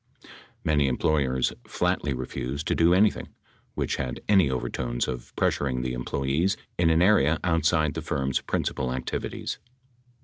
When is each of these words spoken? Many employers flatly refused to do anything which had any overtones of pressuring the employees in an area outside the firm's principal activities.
Many 0.63 0.87
employers 0.87 1.53
flatly 1.67 2.11
refused 2.15 2.65
to 2.69 2.73
do 2.75 2.91
anything 2.91 3.27
which 3.75 3.97
had 3.97 4.19
any 4.27 4.49
overtones 4.49 5.07
of 5.07 5.31
pressuring 5.35 5.83
the 5.83 5.93
employees 5.93 6.57
in 6.79 6.89
an 6.89 7.03
area 7.03 7.37
outside 7.43 7.93
the 7.93 8.01
firm's 8.01 8.41
principal 8.41 8.91
activities. 8.91 9.59